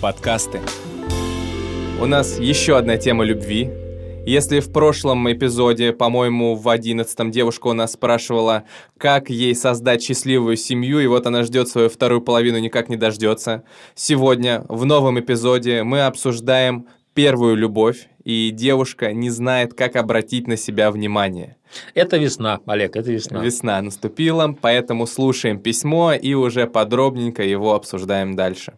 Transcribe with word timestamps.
Подкасты. 0.00 0.60
У 2.00 2.06
нас 2.06 2.38
еще 2.38 2.78
одна 2.78 2.96
тема 2.96 3.22
любви. 3.22 3.70
Если 4.24 4.60
в 4.60 4.72
прошлом 4.72 5.30
эпизоде, 5.30 5.92
по-моему, 5.92 6.54
в 6.54 6.66
одиннадцатом 6.70 7.30
девушка 7.30 7.66
у 7.66 7.74
нас 7.74 7.92
спрашивала, 7.92 8.64
как 8.96 9.28
ей 9.28 9.54
создать 9.54 10.02
счастливую 10.02 10.56
семью, 10.56 11.00
и 11.00 11.06
вот 11.06 11.26
она 11.26 11.42
ждет 11.42 11.68
свою 11.68 11.90
вторую 11.90 12.22
половину, 12.22 12.58
никак 12.58 12.88
не 12.88 12.96
дождется. 12.96 13.62
Сегодня, 13.94 14.64
в 14.70 14.86
новом 14.86 15.20
эпизоде, 15.20 15.82
мы 15.82 16.00
обсуждаем 16.06 16.86
первую 17.12 17.56
любовь, 17.56 18.08
и 18.24 18.50
девушка 18.50 19.12
не 19.12 19.28
знает, 19.28 19.74
как 19.74 19.96
обратить 19.96 20.46
на 20.46 20.56
себя 20.56 20.90
внимание. 20.90 21.56
Это 21.94 22.16
весна, 22.16 22.60
Олег, 22.64 22.96
это 22.96 23.12
весна. 23.12 23.42
Весна 23.42 23.82
наступила, 23.82 24.56
поэтому 24.58 25.06
слушаем 25.06 25.58
письмо 25.58 26.14
и 26.14 26.32
уже 26.32 26.66
подробненько 26.66 27.42
его 27.42 27.74
обсуждаем 27.74 28.34
дальше. 28.34 28.74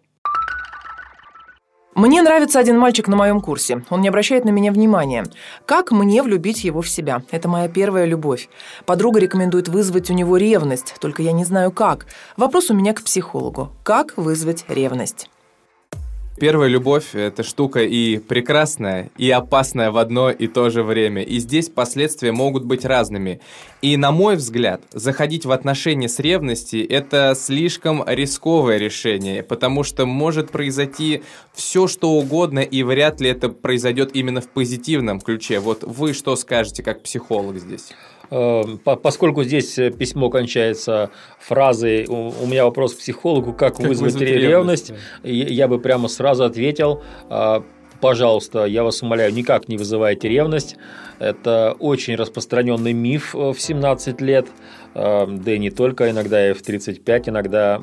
Мне 1.95 2.23
нравится 2.23 2.59
один 2.59 2.78
мальчик 2.78 3.06
на 3.06 3.16
моем 3.16 3.42
курсе. 3.42 3.84
Он 3.91 4.00
не 4.00 4.09
обращает 4.09 4.46
на 4.46 4.50
меня 4.50 4.72
внимания. 4.72 5.27
Как 5.67 5.92
мне 5.92 6.22
влюбить 6.22 6.64
его 6.64 6.80
в 6.80 6.89
себя? 6.89 7.22
Это 7.30 7.48
моя 7.48 7.69
первая 7.69 8.06
любовь. 8.06 8.48
Подруга 8.86 9.20
рекомендует 9.20 9.69
вызвать 9.69 10.11
у 10.11 10.14
него 10.14 10.39
ревность, 10.39 10.94
только 11.00 11.22
я 11.22 11.33
не 11.33 11.44
знаю 11.44 11.70
как. 11.70 12.06
Вопрос 12.39 12.70
у 12.70 12.75
меня 12.75 12.94
к 12.94 13.02
психологу. 13.02 13.72
Как 13.83 14.17
вызвать 14.17 14.64
ревность? 14.69 15.28
Первая 16.38 16.69
любовь– 16.69 17.11
это 17.14 17.42
штука 17.42 17.83
и 17.84 18.19
прекрасная, 18.19 19.11
и 19.19 19.30
опасная 19.30 19.91
в 19.91 19.98
одно 19.98 20.30
и 20.30 20.48
то 20.48 20.70
же 20.70 20.83
время. 20.83 21.22
И 21.22 21.39
здесь 21.39 21.69
последствия 21.69 22.33
могут 22.33 22.64
быть 22.64 22.84
разными. 22.84 23.41
И, 23.83 23.97
на 23.97 24.12
мой 24.12 24.36
взгляд, 24.36 24.83
заходить 24.92 25.44
в 25.44 25.52
отношения 25.52 26.08
с 26.08 26.19
ревности– 26.19 26.84
это 26.89 27.34
слишком 27.36 28.02
рисковое 28.06 28.78
решение, 28.78 29.42
потому 29.42 29.84
что 29.84 30.06
может 30.06 30.50
произойти 30.50 31.22
все, 31.52 31.86
что 31.86 32.11
угодно, 32.12 32.61
и 32.61 32.83
вряд 32.83 33.20
ли 33.20 33.28
это 33.28 33.50
произойдет 33.50 34.17
именно 34.17 34.41
в 34.41 34.48
позитивном 34.48 35.20
ключе. 35.20 35.61
Вот 35.61 35.84
вы 35.84 36.14
что 36.14 36.34
скажете 36.34 36.83
как 36.83 37.02
психолог 37.02 37.58
здесь? 37.58 37.92
Эм, 38.33 38.78
поскольку 38.78 39.44
здесь 39.44 39.78
э, 39.78 39.91
письмо 39.91 40.30
кончается 40.30 41.11
фразой 41.38 42.06
«у 42.08 42.47
меня 42.47 42.64
вопрос 42.64 42.94
к 42.94 42.98
психологу, 42.98 43.52
как, 43.52 43.77
как 43.77 43.86
вызвать, 43.86 44.14
вызвать 44.14 44.30
ревность», 44.30 44.91
ревность 45.22 45.50
я 45.50 45.69
бы 45.69 45.78
прямо 45.78 46.08
сразу 46.08 46.44
ответил 46.44 47.02
а, 47.28 47.62
пожалуйста, 48.03 48.64
я 48.64 48.83
вас 48.83 49.00
умоляю, 49.00 49.33
никак 49.33 49.69
не 49.69 49.77
вызывайте 49.77 50.28
ревность. 50.28 50.77
Это 51.20 51.77
очень 51.78 52.17
распространенный 52.17 52.92
миф 52.92 53.36
э, 53.36 53.53
в 53.53 53.61
17 53.61 54.20
лет, 54.20 54.48
э, 54.95 55.27
да 55.28 55.53
и 55.53 55.58
не 55.58 55.70
только, 55.70 56.11
иногда 56.11 56.50
и 56.50 56.53
в 56.53 56.62
35, 56.62 57.28
иногда, 57.28 57.80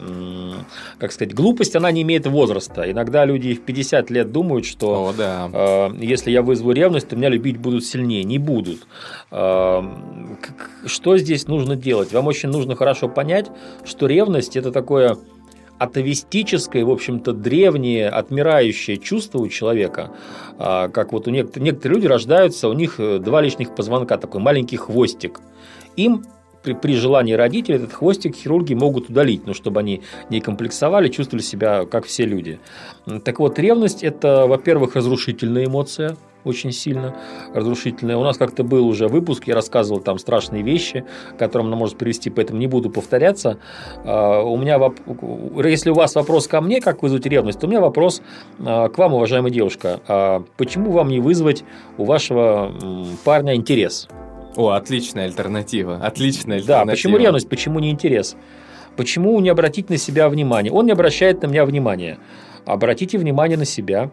как 0.97 1.13
сказать, 1.13 1.33
глупость, 1.33 1.77
она 1.77 1.89
не 1.91 2.01
имеет 2.01 2.27
возраста. 2.27 2.91
Иногда 2.91 3.23
люди 3.23 3.53
в 3.53 3.61
50 3.61 4.09
лет 4.09 4.33
думают, 4.33 4.65
что 4.65 5.07
О, 5.07 5.13
да. 5.13 5.49
Э, 5.53 5.89
если 5.97 6.31
я 6.31 6.41
вызову 6.41 6.73
ревность, 6.73 7.07
то 7.07 7.15
меня 7.15 7.29
любить 7.29 7.57
будут 7.57 7.85
сильнее. 7.85 8.25
Не 8.25 8.39
будут. 8.39 8.85
Что 9.29 11.17
здесь 11.17 11.47
нужно 11.47 11.75
делать? 11.77 12.11
Вам 12.11 12.27
очень 12.27 12.49
нужно 12.49 12.75
хорошо 12.75 13.07
понять, 13.07 13.49
что 13.85 14.07
ревность– 14.07 14.55
это 14.57 14.71
такое 14.71 15.17
атовистическое, 15.79 16.85
в 16.85 16.91
общем-то, 16.91 17.33
древнее, 17.33 18.09
отмирающее 18.09 18.97
чувство 18.97 19.39
у 19.39 19.47
человека, 19.47 20.11
а, 20.57 20.89
как 20.89 21.13
вот 21.13 21.27
у 21.27 21.31
некоторых, 21.31 21.63
некоторые 21.63 21.95
люди 21.95 22.07
рождаются, 22.07 22.67
у 22.67 22.73
них 22.73 22.99
э, 22.99 23.19
два 23.19 23.41
лишних 23.41 23.73
позвонка, 23.73 24.17
такой 24.17 24.41
маленький 24.41 24.77
хвостик. 24.77 25.39
Им 25.95 26.25
при, 26.63 26.73
при 26.73 26.95
желании 26.95 27.33
родителей 27.33 27.77
этот 27.77 27.93
хвостик 27.93 28.35
хирурги 28.35 28.73
могут 28.73 29.09
удалить, 29.09 29.47
ну, 29.47 29.53
чтобы 29.53 29.79
они 29.79 30.01
не 30.29 30.41
комплексовали, 30.41 31.07
чувствовали 31.07 31.43
себя 31.43 31.85
как 31.85 32.05
все 32.05 32.25
люди. 32.25 32.59
Так 33.23 33.39
вот, 33.39 33.57
ревность– 33.57 34.03
это, 34.03 34.45
во-первых, 34.47 34.95
разрушительная 34.95 35.65
эмоция, 35.65 36.17
очень 36.43 36.71
сильно 36.71 37.15
разрушительная. 37.53 38.17
У 38.17 38.23
нас 38.23 38.37
как-то 38.37 38.63
был 38.63 38.87
уже 38.87 39.07
выпуск, 39.07 39.47
я 39.47 39.55
рассказывал 39.55 40.01
там 40.01 40.17
страшные 40.19 40.63
вещи, 40.63 41.05
к 41.35 41.39
которым 41.39 41.67
она 41.67 41.75
может 41.75 41.97
привести, 41.97 42.29
поэтому 42.29 42.59
не 42.59 42.67
буду 42.67 42.89
повторяться. 42.89 43.59
А, 44.05 44.41
у 44.41 44.57
меня, 44.57 44.79
если 45.67 45.89
у 45.89 45.93
вас 45.93 46.15
вопрос 46.15 46.47
ко 46.47 46.61
мне, 46.61 46.81
как 46.81 47.03
вызвать 47.03 47.25
ревность, 47.25 47.59
то 47.59 47.67
у 47.67 47.69
меня 47.69 47.81
вопрос 47.81 48.21
а, 48.59 48.89
к 48.89 48.97
вам, 48.97 49.13
уважаемая 49.13 49.51
девушка. 49.51 49.99
А 50.07 50.43
почему 50.57 50.91
вам 50.91 51.09
не 51.09 51.19
вызвать 51.19 51.63
у 51.97 52.05
вашего 52.05 52.73
парня 53.23 53.55
интерес? 53.55 54.07
О, 54.55 54.69
отличная 54.69 55.25
альтернатива, 55.25 55.97
отличная 56.03 56.57
альтернатива. 56.57 56.85
Да, 56.85 56.91
почему 56.91 57.17
ревность, 57.17 57.49
почему 57.49 57.79
не 57.79 57.91
интерес? 57.91 58.35
Почему 58.95 59.39
не 59.39 59.49
обратить 59.49 59.89
на 59.89 59.97
себя 59.97 60.27
внимание? 60.27 60.73
Он 60.73 60.85
не 60.85 60.91
обращает 60.91 61.41
на 61.41 61.47
меня 61.47 61.65
внимания. 61.65 62.17
Обратите 62.65 63.17
внимание 63.17 63.57
на 63.57 63.65
себя, 63.65 64.11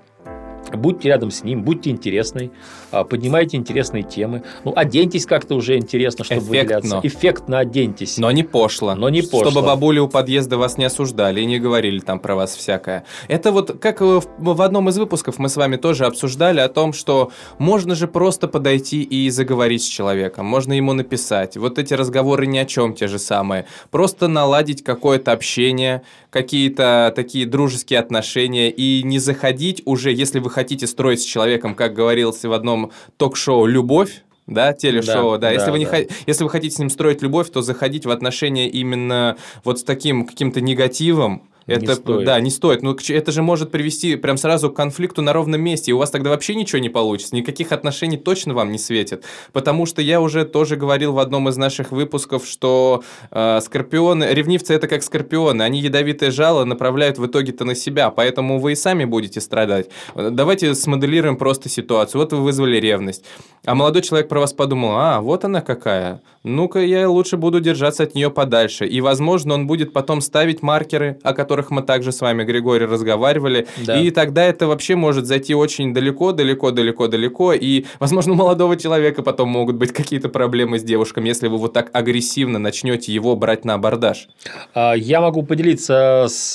Будьте 0.73 1.09
рядом 1.09 1.31
с 1.31 1.43
ним, 1.43 1.63
будьте 1.63 1.91
интересной, 1.91 2.51
а, 2.91 3.05
поднимайте 3.05 3.57
интересные 3.57 4.03
темы. 4.03 4.43
Ну, 4.65 4.73
оденьтесь 4.75 5.27
как-то 5.27 5.55
уже 5.55 5.77
интересно, 5.77 6.25
чтобы 6.25 6.43
Эффектно. 6.43 6.81
выделяться. 6.81 7.01
Эффектно 7.03 7.59
оденьтесь. 7.59 8.19
Но 8.19 8.31
не 8.31 8.43
пошло. 8.43 8.95
Но 8.95 9.09
не 9.09 9.23
пошло. 9.23 9.51
Чтобы 9.51 9.67
бабули 9.67 9.99
у 9.99 10.09
подъезда 10.09 10.59
вас 10.59 10.79
не 10.79 10.85
осуждали 10.85 11.41
и 11.41 11.47
не 11.47 11.59
говорили 11.59 12.01
там 12.01 12.19
про 12.19 12.35
вас 12.35 12.55
всякое. 12.55 13.05
Это 13.29 13.53
вот 13.53 13.79
как 13.81 14.01
в 14.01 14.63
одном 14.63 14.89
из 14.89 14.99
выпусков 14.99 15.39
мы 15.39 15.49
с 15.49 15.57
вами 15.57 15.77
тоже 15.77 16.07
обсуждали 16.07 16.61
о 16.61 16.69
том, 16.69 16.93
что 16.93 17.31
можно 17.59 17.95
же 17.95 18.09
просто 18.09 18.49
подойти 18.49 19.03
и 19.03 19.31
заговорить 19.31 19.83
с 19.83 19.87
человеком. 19.87 20.47
Можно 20.47 20.73
ему 20.75 20.93
написать. 20.93 21.57
Вот 21.57 21.79
эти 21.79 21.95
разговоры 21.95 22.47
ни 22.47 22.59
о 22.59 22.65
чем 22.65 22.95
те 22.95 23.09
же 23.09 23.19
самые. 23.19 23.67
Просто 23.91 24.29
наладить 24.29 24.85
какое-то 24.85 25.33
общение, 25.33 26.03
какие-то 26.31 27.13
такие 27.15 27.47
дружеские 27.47 27.99
отношения 27.99 28.71
и 28.71 29.03
не 29.03 29.19
заходить 29.19 29.83
уже, 29.85 30.13
если 30.13 30.39
вы 30.39 30.51
хотите 30.57 30.87
строить 30.87 31.21
с 31.21 31.25
человеком, 31.25 31.75
как 31.75 31.93
говорилось 31.93 32.43
в 32.43 32.51
одном 32.51 32.91
ток-шоу 33.19 33.67
«Любовь», 33.67 34.23
да, 34.47 34.73
телешоу, 34.73 35.33
да. 35.33 35.39
да. 35.39 35.51
Если, 35.51 35.67
да, 35.67 35.73
вы 35.73 35.79
не 35.79 35.85
да. 35.85 35.99
если 36.27 36.45
вы 36.45 36.49
хотите 36.49 36.75
с 36.75 36.79
ним 36.79 36.89
строить 36.89 37.21
любовь, 37.21 37.51
то 37.51 37.61
заходить 37.61 38.07
в 38.07 38.11
отношения 38.11 38.67
именно 38.67 39.37
вот 39.65 39.81
с 39.81 39.83
таким 39.85 40.25
каким-то 40.25 40.63
негативом, 40.63 41.43
это, 41.67 41.87
не 41.87 41.95
стоит. 41.95 42.27
да, 42.27 42.41
не 42.41 42.51
стоит. 42.51 42.83
Но 42.83 42.93
ну, 42.93 43.15
это 43.15 43.33
же 43.33 43.43
может 43.43 43.71
привести 43.71 44.17
прям 44.17 44.37
сразу 44.37 44.71
к 44.71 44.77
конфликту 44.77 45.23
на 45.23 45.33
ровном 45.33 45.61
месте, 45.61 45.91
и 45.91 45.95
у 45.95 45.99
вас 45.99 46.11
тогда 46.11 46.31
вообще 46.31 46.55
ничего 46.55 46.79
не 46.79 46.89
получится, 46.89 47.35
никаких 47.35 47.73
отношений 47.73 48.17
точно 48.17 48.55
вам 48.55 48.71
не 48.71 48.79
светит. 48.79 49.25
Потому 49.53 49.87
что 49.87 50.01
я 50.01 50.21
уже 50.21 50.45
тоже 50.45 50.77
говорил 50.77 51.13
в 51.13 51.19
одном 51.19 51.49
из 51.49 51.57
наших 51.57 51.91
выпусков, 51.91 52.47
что 52.47 53.03
э, 53.31 53.61
скорпионы, 53.63 54.29
ревнивцы 54.31 54.75
это 54.75 54.87
как 54.87 55.03
скорпионы, 55.03 55.63
они 55.63 55.81
ядовитые 55.81 56.31
жало 56.31 56.65
направляют 56.65 57.19
в 57.19 57.27
итоге-то 57.27 57.65
на 57.65 57.75
себя, 57.75 58.11
поэтому 58.11 58.61
вы 58.61 58.73
и 58.73 58.75
сами 58.77 59.05
будете 59.05 59.41
страдать. 59.41 59.89
Давайте 60.15 60.75
смоделируем 60.75 61.37
просто 61.37 61.69
ситуацию. 61.69 62.21
Вот 62.21 62.33
вы 62.33 62.43
вызвали 62.43 62.77
ревность, 62.77 63.25
а 63.65 63.75
молодой 63.75 64.03
человек 64.03 64.29
про 64.29 64.41
вас 64.41 64.53
подумал, 64.53 64.93
а, 64.97 65.21
вот 65.21 65.45
она 65.45 65.61
какая, 65.61 66.23
ну-ка 66.47 66.79
я 66.79 67.11
лучше 67.11 67.37
буду 67.37 67.61
держаться 67.61 68.05
от 68.05 68.15
нее 68.15 68.31
подальше. 68.31 68.87
И, 68.87 69.01
возможно, 69.01 69.55
он 69.55 69.67
будет 69.67 69.93
потом 69.93 70.21
ставить 70.21 70.63
маркеры, 70.63 71.19
о 71.25 71.35
которых 71.35 71.56
которых 71.57 71.71
мы 71.71 71.83
также 71.83 72.13
с 72.13 72.21
вами, 72.21 72.45
Григорий, 72.45 72.87
разговаривали. 72.87 73.67
Да. 73.87 73.99
И 73.99 74.11
тогда 74.11 74.45
это 74.45 74.67
вообще 74.67 74.95
может 74.95 75.27
зайти 75.27 75.55
очень 75.55 75.95
далеко, 75.95 76.33
далеко, 76.33 76.71
далеко, 76.71 77.09
далеко. 77.09 77.55
И, 77.55 77.85
возможно, 77.99 78.33
у 78.33 78.37
молодого 78.37 78.77
человека 78.77 79.23
потом 79.23 79.49
могут 79.49 79.77
быть 79.77 79.93
какие-то 79.93 80.29
проблемы 80.29 80.79
с 80.79 80.83
девушками, 80.83 81.29
если 81.29 81.49
вы 81.49 81.57
вот 81.57 81.73
так 81.73 81.91
агрессивно 81.93 82.59
начнете 82.59 83.13
его 83.13 83.37
брать 83.37 83.65
на 83.65 83.75
абордаж. 83.75 84.29
А, 84.75 84.93
я 84.95 85.21
могу 85.21 85.43
поделиться 85.43 86.27
с 86.29 86.55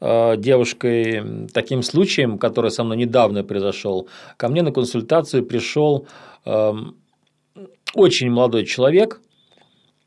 э, 0.00 0.36
девушкой 0.36 1.48
таким 1.52 1.82
случаем, 1.82 2.38
который 2.38 2.70
со 2.70 2.84
мной 2.84 2.96
недавно 2.96 3.42
произошел. 3.42 4.06
Ко 4.36 4.48
мне 4.48 4.62
на 4.62 4.70
консультацию 4.70 5.44
пришел 5.44 6.06
эм, 6.44 6.94
очень 7.94 8.30
молодой 8.30 8.64
человек, 8.64 9.20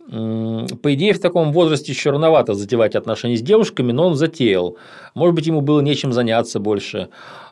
по 0.09 0.93
идее, 0.93 1.13
в 1.13 1.19
таком 1.19 1.53
возрасте 1.53 1.91
еще 1.91 2.09
рановато 2.09 2.53
затевать 2.53 2.95
отношения 2.95 3.37
с 3.37 3.41
девушками, 3.41 3.91
но 3.91 4.07
он 4.07 4.15
затеял. 4.15 4.77
Может 5.13 5.35
быть, 5.35 5.47
ему 5.47 5.61
было 5.61 5.81
нечем 5.81 6.11
заняться 6.11 6.59
больше. 6.59 7.09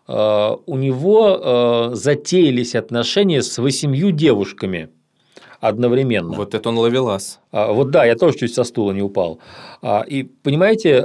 А, 0.07 0.57
у 0.66 0.78
него 0.78 1.40
а, 1.40 1.92
затеялись 1.94 2.75
отношения 2.75 3.44
с 3.44 3.57
восемью 3.60 4.12
девушками 4.12 4.90
одновременно. 5.60 6.36
Вот 6.36 6.56
это 6.56 6.69
он 6.69 6.78
ловелас. 6.80 7.40
А, 7.51 7.72
вот 7.72 7.92
да, 7.92 8.06
я 8.06 8.16
тоже 8.16 8.38
чуть 8.38 8.54
со 8.54 8.63
стула 8.63 8.92
не 8.92 9.04
упал. 9.04 9.40
И 10.07 10.28
понимаете, 10.44 11.04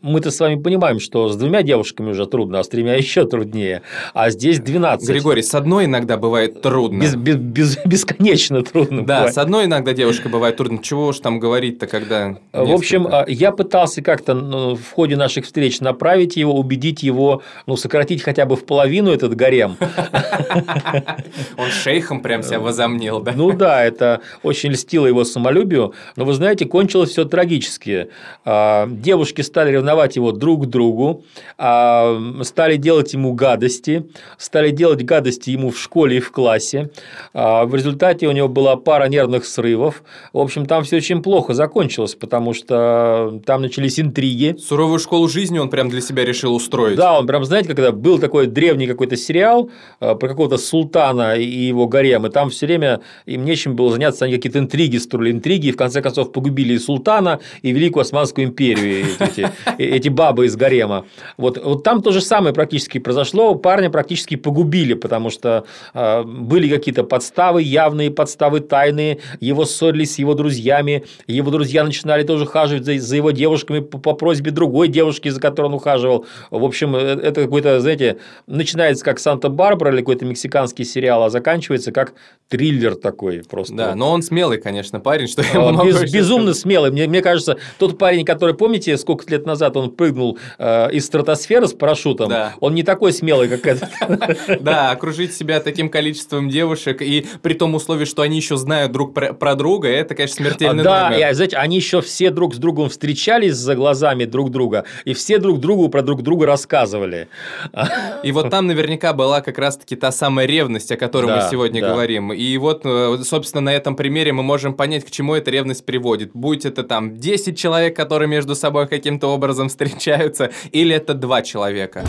мы-то 0.00 0.30
с 0.30 0.38
вами 0.38 0.60
понимаем, 0.60 1.00
что 1.00 1.28
с 1.28 1.36
двумя 1.36 1.62
девушками 1.62 2.10
уже 2.10 2.26
трудно, 2.26 2.60
а 2.60 2.64
с 2.64 2.68
тремя 2.68 2.94
еще 2.96 3.26
труднее. 3.26 3.82
А 4.14 4.30
здесь 4.30 4.60
12. 4.60 5.08
Григорий, 5.08 5.42
с 5.42 5.54
одной 5.54 5.86
иногда 5.86 6.16
бывает 6.16 6.62
трудно. 6.62 7.02
Без, 7.02 7.16
без, 7.16 7.36
без, 7.36 7.78
бесконечно 7.84 8.62
трудно. 8.62 9.04
Да, 9.04 9.16
бывает. 9.16 9.34
с 9.34 9.38
одной 9.38 9.64
иногда 9.64 9.92
девушка 9.92 10.28
бывает 10.28 10.56
трудно. 10.56 10.78
Чего 10.82 11.08
уж 11.08 11.18
там 11.18 11.40
говорить-то, 11.40 11.86
когда... 11.86 12.28
Несколько? 12.28 12.64
В 12.64 12.72
общем, 12.72 13.08
а, 13.10 13.24
я 13.26 13.50
пытался 13.50 14.02
как-то 14.02 14.34
ну, 14.34 14.76
в 14.76 14.92
ходе 14.92 15.16
наших 15.16 15.46
встреч 15.46 15.80
направить 15.80 16.36
его, 16.36 16.54
убедить 16.54 17.02
его, 17.02 17.42
ну, 17.66 17.76
сократить 17.76 18.22
хотя 18.22 18.46
бы 18.46 18.56
в 18.56 18.64
половину 18.64 19.10
этот 19.10 19.34
гарем. 19.34 19.76
Он 21.56 21.70
шейхом 21.70 22.20
прям 22.20 22.42
себя 22.42 22.60
возомнил, 22.60 23.20
да? 23.20 23.32
Ну 23.34 23.52
да, 23.52 23.84
это 23.84 24.20
очень 24.42 24.70
льстило 24.70 25.06
его 25.06 25.24
самолюбию. 25.24 25.94
Но 26.16 26.24
вы 26.24 26.34
знаете, 26.34 26.66
кончилось 26.66 27.10
все 27.10 27.24
трагически. 27.24 28.08
А, 28.44 28.86
девушки 28.88 29.42
стали 29.42 29.72
ревновать 29.88 30.16
его 30.16 30.32
друг 30.32 30.64
к 30.64 30.66
другу, 30.66 31.24
а, 31.56 32.20
стали 32.42 32.76
делать 32.76 33.14
ему 33.14 33.32
гадости, 33.32 34.06
стали 34.36 34.70
делать 34.70 35.02
гадости 35.04 35.50
ему 35.50 35.70
в 35.70 35.78
школе 35.78 36.18
и 36.18 36.20
в 36.20 36.30
классе. 36.30 36.90
А, 37.32 37.64
в 37.64 37.74
результате 37.74 38.28
у 38.28 38.32
него 38.32 38.48
была 38.48 38.76
пара 38.76 39.08
нервных 39.08 39.46
срывов. 39.46 40.02
В 40.32 40.38
общем, 40.38 40.66
там 40.66 40.84
все 40.84 40.96
очень 40.96 41.22
плохо 41.22 41.54
закончилось, 41.54 42.14
потому 42.14 42.52
что 42.52 43.40
там 43.46 43.62
начались 43.62 43.98
интриги. 43.98 44.56
Суровую 44.58 44.98
школу 44.98 45.28
жизни 45.28 45.58
он 45.58 45.70
прям 45.70 45.88
для 45.88 46.00
себя 46.00 46.24
решил 46.24 46.54
устроить. 46.54 46.96
Да, 46.96 47.18
он 47.18 47.26
прям, 47.26 47.44
знаете, 47.44 47.68
когда 47.68 47.92
был 47.92 48.18
такой 48.18 48.46
древний 48.46 48.86
какой-то 48.86 49.16
сериал 49.16 49.70
про 49.98 50.16
какого-то 50.16 50.58
султана 50.58 51.36
и 51.36 51.44
его 51.44 51.86
гарем, 51.86 52.26
и 52.26 52.30
там 52.30 52.50
все 52.50 52.66
время 52.66 53.00
им 53.26 53.44
нечем 53.44 53.74
было 53.74 53.90
заняться, 53.90 54.24
они 54.24 54.34
какие-то 54.34 54.58
интриги 54.58 54.98
строили, 54.98 55.32
интриги, 55.32 55.68
и 55.68 55.72
в 55.72 55.76
конце 55.76 56.02
концов 56.02 56.32
погубили 56.32 56.74
и 56.74 56.78
султана, 56.78 57.40
и 57.62 57.72
Великую 57.72 58.02
Османскую 58.02 58.46
империю, 58.46 59.06
эти, 59.18 59.50
эти 59.78 60.08
бабы 60.08 60.46
из 60.46 60.56
гарема. 60.56 61.06
Вот, 61.36 61.62
вот 61.62 61.82
там 61.82 62.02
то 62.02 62.10
же 62.10 62.20
самое 62.20 62.54
практически 62.54 62.98
произошло, 62.98 63.54
парня 63.54 63.90
практически 63.90 64.36
погубили, 64.36 64.94
потому 64.94 65.30
что 65.30 65.64
э, 65.94 66.22
были 66.22 66.68
какие-то 66.68 67.04
подставы, 67.04 67.62
явные 67.62 68.10
подставы, 68.10 68.60
тайные, 68.60 69.18
его 69.40 69.64
ссорились 69.64 70.14
с 70.14 70.18
его 70.18 70.34
друзьями, 70.34 71.04
его 71.26 71.50
друзья 71.50 71.84
начинали 71.84 72.22
тоже 72.22 72.46
хаживать 72.46 72.84
за, 72.84 72.98
за 72.98 73.16
его 73.16 73.30
девушками 73.30 73.80
по, 73.80 73.98
по 73.98 74.14
просьбе 74.14 74.50
другой 74.50 74.88
девушки, 74.88 75.28
за 75.28 75.40
которой 75.40 75.66
он 75.66 75.74
ухаживал. 75.74 76.26
В 76.50 76.64
общем, 76.64 76.96
э, 76.96 77.00
это 77.00 77.42
какой-то, 77.42 77.80
знаете, 77.80 78.18
начинается 78.46 79.04
как 79.04 79.18
Санта-Барбара 79.18 79.92
или 79.92 80.00
какой-то 80.00 80.24
мексиканский 80.24 80.84
сериал, 80.84 81.22
а 81.22 81.30
заканчивается 81.30 81.92
как 81.92 82.14
триллер 82.48 82.94
такой 82.94 83.42
просто. 83.48 83.74
Да, 83.74 83.94
но 83.94 84.10
он 84.10 84.22
смелый, 84.22 84.58
конечно, 84.58 85.00
парень, 85.00 85.28
что 85.28 85.42
я 85.42 85.50
а, 85.60 85.84
Без, 85.84 86.10
Безумно 86.12 86.54
смелый. 86.54 86.90
Мне, 86.90 87.06
мне 87.06 87.22
кажется, 87.22 87.58
тот 87.78 87.98
парень, 87.98 88.24
который, 88.24 88.54
помните, 88.54 88.96
сколько 88.96 89.30
лет 89.30 89.46
назад 89.46 89.67
он 89.76 89.90
прыгнул 89.90 90.38
э, 90.58 90.92
из 90.92 91.06
стратосферы 91.06 91.66
с 91.68 91.72
парашютом, 91.72 92.28
да. 92.28 92.54
он 92.60 92.74
не 92.74 92.82
такой 92.82 93.12
смелый, 93.12 93.48
как 93.48 93.66
этот. 93.66 93.88
Да, 94.60 94.90
окружить 94.90 95.34
себя 95.34 95.60
таким 95.60 95.88
количеством 95.88 96.48
девушек 96.48 97.02
и 97.02 97.26
при 97.42 97.54
том 97.54 97.74
условии, 97.74 98.04
что 98.04 98.22
они 98.22 98.36
еще 98.36 98.56
знают 98.56 98.92
друг 98.92 99.14
про 99.14 99.54
друга, 99.54 99.88
это, 99.88 100.14
конечно, 100.14 100.36
смертельный 100.36 100.84
Да, 100.84 101.10
и, 101.10 101.34
знаете, 101.34 101.56
они 101.56 101.76
еще 101.76 102.00
все 102.00 102.30
друг 102.30 102.54
с 102.54 102.58
другом 102.58 102.88
встречались 102.88 103.54
за 103.54 103.74
глазами 103.74 104.24
друг 104.24 104.50
друга, 104.50 104.84
и 105.04 105.14
все 105.14 105.38
друг 105.38 105.60
другу 105.60 105.88
про 105.88 106.02
друг 106.02 106.22
друга 106.22 106.46
рассказывали. 106.46 107.28
И 108.22 108.32
вот 108.32 108.50
там 108.50 108.66
наверняка 108.66 109.12
была 109.12 109.40
как 109.40 109.58
раз-таки 109.58 109.96
та 109.96 110.12
самая 110.12 110.46
ревность, 110.46 110.90
о 110.92 110.96
которой 110.96 111.26
мы 111.26 111.48
сегодня 111.50 111.80
говорим. 111.80 112.32
И 112.32 112.56
вот, 112.58 112.82
э, 112.84 113.18
собственно, 113.24 113.60
на 113.62 113.74
этом 113.74 113.96
примере 113.96 114.32
мы 114.32 114.42
можем 114.42 114.74
понять, 114.74 115.04
к 115.04 115.10
чему 115.10 115.34
эта 115.34 115.50
ревность 115.50 115.84
приводит. 115.84 116.30
Будь 116.34 116.64
это 116.64 116.82
там 116.82 117.18
10 117.18 117.58
человек, 117.58 117.96
которые 117.96 118.28
между 118.28 118.54
собой 118.54 118.86
каким-то 118.86 119.28
образом 119.28 119.57
встречаются, 119.66 120.52
или 120.70 120.94
это 120.94 121.14
два 121.14 121.42
человека. 121.42 122.04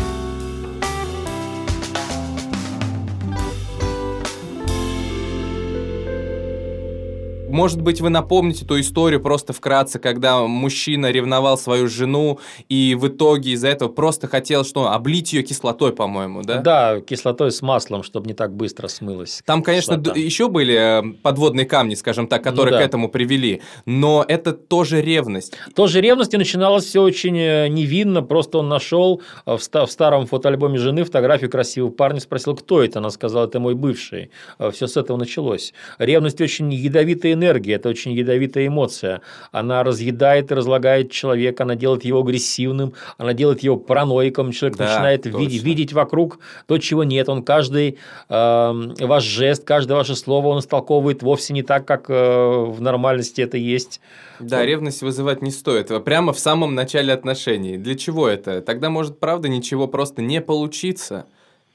Может 7.50 7.82
быть, 7.82 8.00
вы 8.00 8.10
напомните 8.10 8.64
ту 8.64 8.80
историю 8.80 9.22
просто 9.22 9.54
вкратце, 9.54 9.98
когда 9.98 10.42
мужчина 10.42 11.10
ревновал 11.10 11.58
свою 11.58 11.88
жену 11.88 12.40
и 12.70 12.96
в 12.96 13.08
итоге 13.08 13.52
из-за 13.52 13.70
этого 13.70 13.90
просто 13.90 14.28
хотел, 14.28 14.64
что, 14.64 14.92
облить 14.92 15.34
ее 15.34 15.42
кислотой, 15.42 15.92
по-моему, 15.92 16.44
да? 16.44 16.60
Да, 16.60 17.02
кислотой 17.02 17.52
с 17.52 17.64
маслом, 17.64 18.04
чтобы 18.04 18.28
не 18.28 18.36
так 18.36 18.54
быстро 18.54 18.88
смылось. 18.88 19.42
Там, 19.46 19.64
конечно, 19.64 19.98
кислота. 19.98 20.20
еще 20.20 20.48
были 20.48 20.76
э, 20.76 21.14
подводные 21.24 21.66
камни, 21.66 21.96
скажем 21.96 22.28
так, 22.28 22.44
которые 22.44 22.74
ну, 22.74 22.78
да. 22.78 22.84
к 22.84 22.88
этому 22.88 23.10
привели, 23.10 23.62
но 23.86 24.24
это 24.28 24.54
тоже 24.54 25.02
ревность. 25.02 25.56
Тоже 25.74 26.02
ревность, 26.02 26.34
и 26.36 26.38
начиналось 26.38 26.86
все 26.86 27.02
очень 27.02 27.36
э, 27.36 27.68
невинно, 27.68 28.22
просто 28.22 28.60
он 28.60 28.70
нашел 28.70 29.24
э, 29.48 29.58
в 29.58 29.88
старом 29.88 30.28
фотоальбоме 30.28 30.78
жены 30.78 31.04
фотографию 31.04 31.50
красивого 31.50 31.90
парня, 31.90 32.20
спросил, 32.20 32.56
кто 32.56 32.84
это, 32.84 33.00
она 33.00 33.10
сказала, 33.10 33.48
это 33.48 33.60
мой 33.60 33.74
бывший. 33.74 34.30
Все 34.72 34.86
с 34.86 34.98
этого 34.98 35.18
началось. 35.18 35.74
Ревность 35.98 36.40
очень 36.42 36.72
ядовитая 36.72 37.39
энергия, 37.40 37.74
это 37.74 37.90
очень 37.90 38.12
ядовитая 38.12 38.68
эмоция. 38.68 39.22
Она 39.52 39.84
разъедает 39.84 40.52
и 40.52 40.54
разлагает 40.54 41.12
человека, 41.12 41.64
она 41.64 41.76
делает 41.76 42.06
его 42.06 42.20
агрессивным, 42.20 42.94
она 43.18 43.34
делает 43.34 43.64
его 43.64 43.78
параноиком, 43.78 44.52
человек 44.52 44.78
да, 44.78 44.86
начинает 44.86 45.26
видеть, 45.26 45.64
видеть 45.64 45.94
вокруг 45.94 46.40
то, 46.68 46.78
чего 46.78 47.04
нет. 47.04 47.30
Он 47.30 47.44
каждый 47.44 47.98
э, 48.30 48.74
ваш 49.00 49.24
жест, 49.24 49.64
каждое 49.64 49.96
ваше 49.96 50.16
слово 50.16 50.48
он 50.48 50.60
истолковывает 50.60 51.24
вовсе 51.24 51.54
не 51.54 51.64
так, 51.64 51.86
как 51.86 52.10
э, 52.10 52.14
в 52.14 52.82
нормальности 52.82 53.42
это 53.42 53.58
есть. 53.58 54.02
Да, 54.40 54.66
ревность 54.66 55.02
вызывать 55.02 55.42
не 55.42 55.52
стоит. 55.52 55.92
Прямо 56.04 56.34
в 56.34 56.40
самом 56.40 56.76
начале 56.76 57.14
отношений. 57.14 57.78
Для 57.78 57.96
чего 57.96 58.28
это? 58.28 58.62
Тогда 58.62 58.90
может, 58.90 59.20
правда, 59.20 59.50
ничего 59.50 59.88
просто 59.88 60.22
не 60.22 60.42
получиться. 60.42 61.26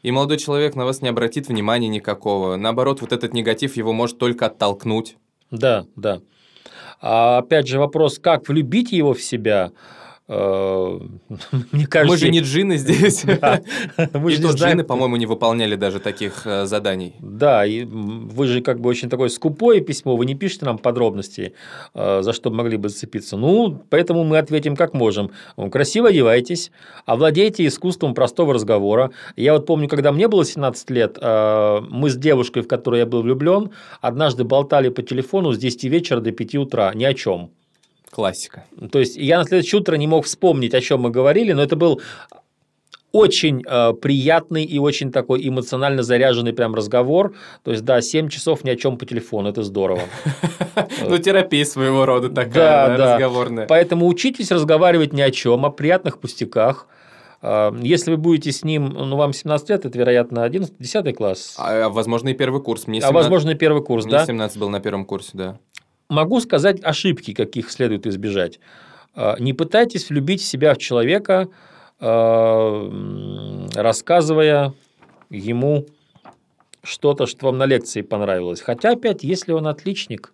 И 0.05 0.11
молодой 0.11 0.37
человек 0.37 0.77
на 0.77 0.85
вас 0.85 1.01
не 1.01 1.09
обратит 1.09 1.49
внимания 1.49 1.89
никакого. 1.89 2.57
Наоборот, 2.57 3.01
вот 3.01 3.13
этот 3.13 3.33
негатив 3.33 3.77
его 3.77 3.95
может 3.95 4.19
только 4.19 4.47
оттолкнуть. 4.47 5.17
Да, 5.55 5.87
да. 5.97 6.21
А 7.01 7.39
опять 7.39 7.69
же 7.69 7.79
вопрос, 7.79 8.19
как 8.19 8.49
влюбить 8.49 8.93
его 8.93 9.15
в 9.15 9.23
себя– 9.23 9.73
мне 10.29 11.87
кажется... 11.87 12.07
Мы 12.07 12.17
же 12.17 12.31
не 12.31 12.41
джины 12.41 12.79
здесь. 12.79 13.25
Мы 14.15 14.33
и 14.33 14.37
же 14.37 14.49
джины, 14.53 14.83
по-моему, 14.83 15.17
не 15.17 15.27
выполняли 15.27 15.77
даже 15.77 16.01
таких 16.01 16.47
э, 16.47 16.65
заданий. 16.65 17.15
Да, 17.21 17.67
и 17.67 17.85
вы 17.85 18.47
же 18.47 18.63
как 18.63 18.81
бы 18.81 18.89
очень 18.89 19.11
такое 19.11 19.29
скупое 19.29 19.83
письмо, 19.83 20.17
вы 20.17 20.25
не 20.25 20.35
пишете 20.35 20.65
нам 20.65 20.79
подробности, 20.79 21.53
э, 21.95 22.23
за 22.23 22.33
что 22.33 22.51
могли 22.51 22.79
бы 22.79 22.89
зацепиться. 22.89 23.37
Ну, 23.37 23.83
поэтому 23.91 24.25
мы 24.25 24.39
ответим 24.39 24.77
как 24.77 24.95
можем. 24.95 25.31
Красиво 25.71 26.09
одевайтесь, 26.09 26.71
овладейте 27.05 27.67
искусством 27.67 28.15
простого 28.15 28.55
разговора. 28.55 29.11
Я 29.37 29.53
вот 29.53 29.67
помню, 29.67 29.89
когда 29.89 30.11
мне 30.11 30.29
было 30.29 30.45
17 30.45 30.91
лет, 30.91 31.19
мы 31.21 32.11
с 32.11 32.17
девушкой, 32.17 32.63
в 32.63 32.69
которую 32.69 33.01
я 33.01 33.07
был 33.07 33.23
влюблен, 33.23 33.71
однажды 34.01 34.45
болтали 34.45 34.89
по 34.89 35.03
телефону 35.03 35.53
с 35.53 35.59
10 35.59 35.85
вечера 35.85 36.21
до 36.21 36.33
5 36.33 36.55
утра, 36.57 36.93
ни 36.95 37.05
о 37.05 37.15
чем. 37.15 37.51
Классика. 38.15 38.65
То 38.93 39.01
есть 39.01 39.17
я 39.17 39.39
на 39.39 39.45
следующее 39.45 39.81
утро 39.81 39.97
не 39.97 40.07
мог 40.07 40.25
вспомнить, 40.25 40.73
о 40.73 40.81
чем 40.81 41.01
мы 41.01 41.11
говорили, 41.11 41.51
но 41.51 41.65
это 41.65 41.75
был 41.75 42.01
очень 43.11 43.65
э, 43.67 43.93
приятный 43.95 44.63
и 44.63 44.79
очень 44.79 45.11
такой 45.11 45.49
эмоционально 45.49 46.05
заряженный 46.05 46.53
прям 46.53 46.77
разговор. 46.77 47.35
То 47.65 47.73
есть, 47.73 47.85
да, 47.85 48.01
7 48.01 48.29
часов 48.29 48.63
ни 48.63 48.71
о 48.71 48.77
чем 48.77 48.99
по 48.99 49.05
телефону, 49.05 49.49
это 49.49 49.63
здорово. 49.63 50.03
Ну, 51.07 51.19
терапия 51.19 51.65
своего 51.65 52.07
рода 52.07 52.29
такая, 52.29 52.97
разговорная. 52.97 53.67
Поэтому 53.67 54.07
учитесь 54.07 54.51
разговаривать 54.51 55.13
ни 55.13 55.21
о 55.21 55.31
чем, 55.31 55.65
о 55.67 55.71
приятных 55.71 56.19
пустяках. 56.19 56.87
Э, 57.43 57.73
если 57.83 58.13
вы 58.13 58.17
будете 58.17 58.53
с 58.53 58.63
ним, 58.63 58.89
ну, 58.89 59.17
вам 59.17 59.33
17 59.33 59.71
лет, 59.71 59.85
это, 59.87 59.99
вероятно, 59.99 60.45
11, 60.45 60.75
10 60.79 61.17
класс. 61.17 61.57
А, 61.59 61.89
возможно, 61.89 62.29
и 62.29 62.35
первый 62.35 62.63
курс. 62.63 62.87
Мне 62.87 63.01
17... 63.01 63.11
А, 63.11 63.13
возможно, 63.13 63.51
и 63.51 63.55
первый 63.55 63.83
курс, 63.83 64.05
да? 64.05 64.19
Мне 64.19 64.27
17 64.27 64.59
был 64.59 64.69
на 64.71 64.81
первом 64.81 65.05
курсе, 65.05 65.31
да 65.35 65.59
могу 66.09 66.41
сказать 66.41 66.83
ошибки, 66.83 67.33
каких 67.33 67.71
следует 67.71 68.07
избежать. 68.07 68.61
А, 69.15 69.37
не 69.39 69.53
пытайтесь 69.53 70.09
влюбить 70.09 70.43
себя 70.43 70.75
в 70.75 70.79
человека, 70.79 71.49
а, 72.01 73.71
рассказывая 73.75 74.75
ему 75.31 75.87
что-то, 76.83 77.27
что 77.27 77.47
вам 77.47 77.59
на 77.59 77.67
лекции 77.67 78.03
понравилось. 78.03 78.61
Хотя, 78.61 78.91
опять, 78.91 79.25
если 79.25 79.53
он 79.53 79.67
отличник, 79.67 80.33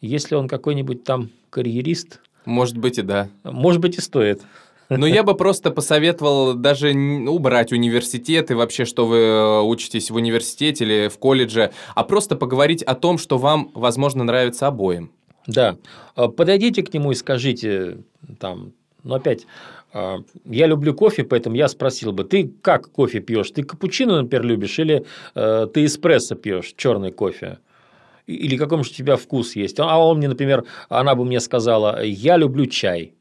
если 0.00 0.34
он 0.34 0.48
какой-нибудь 0.48 1.04
там 1.04 1.30
карьерист... 1.50 2.20
Может 2.44 2.76
быть 2.76 2.98
и 2.98 3.02
да. 3.02 3.28
Может 3.42 3.80
быть 3.80 3.96
и 3.96 4.00
стоит. 4.00 4.42
Ну, 4.88 5.06
я 5.06 5.22
бы 5.22 5.34
просто 5.34 5.70
посоветовал 5.70 6.54
даже 6.54 6.90
убрать 6.92 7.72
университет 7.72 8.50
и 8.50 8.54
вообще, 8.54 8.84
что 8.84 9.06
вы 9.06 9.16
э, 9.16 9.60
учитесь 9.62 10.10
в 10.10 10.16
университете 10.16 10.84
или 10.84 11.08
в 11.08 11.18
колледже, 11.18 11.72
а 11.94 12.04
просто 12.04 12.36
поговорить 12.36 12.82
о 12.82 12.94
том, 12.94 13.18
что 13.18 13.38
вам, 13.38 13.70
возможно, 13.74 14.24
нравится 14.24 14.66
обоим. 14.66 15.10
Да. 15.46 15.76
А, 16.16 16.28
подойдите 16.28 16.82
к 16.82 16.92
нему 16.92 17.12
и 17.12 17.14
скажите, 17.14 17.98
там, 18.38 18.72
ну, 19.02 19.14
опять, 19.14 19.46
а, 19.92 20.18
я 20.44 20.66
люблю 20.66 20.94
кофе, 20.94 21.24
поэтому 21.24 21.56
я 21.56 21.68
спросил 21.68 22.12
бы, 22.12 22.24
ты 22.24 22.52
как 22.62 22.90
кофе 22.90 23.20
пьешь? 23.20 23.50
Ты 23.50 23.62
капучино, 23.62 24.22
например, 24.22 24.44
любишь 24.44 24.78
или 24.78 25.04
э, 25.34 25.66
ты 25.72 25.84
эспрессо 25.84 26.34
пьешь, 26.34 26.74
черный 26.76 27.12
кофе? 27.12 27.58
Или 28.26 28.56
каком 28.56 28.84
же 28.84 28.90
у 28.90 28.94
тебя 28.94 29.16
вкус 29.16 29.54
есть? 29.54 29.78
А 29.78 29.98
он 29.98 30.18
мне, 30.18 30.28
например, 30.28 30.64
она 30.88 31.14
бы 31.14 31.24
мне 31.24 31.40
сказала, 31.40 32.02
я 32.02 32.36
люблю 32.36 32.66
чай. 32.66 33.14